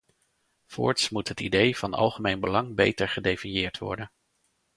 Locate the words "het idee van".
1.27-1.93